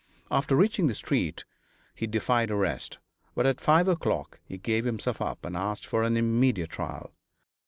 After 0.31 0.55
reaching 0.55 0.87
the 0.87 0.95
street 0.95 1.45
he 1.93 2.07
defied 2.07 2.49
arrest, 2.49 2.97
but 3.35 3.45
at 3.45 3.61
five 3.61 3.87
o'clock 3.87 4.39
he 4.43 4.57
gave 4.57 4.83
himself 4.83 5.21
up 5.21 5.45
and 5.45 5.55
asked 5.55 5.85
for 5.85 6.01
an 6.01 6.17
immediate 6.17 6.71
trial. 6.71 7.11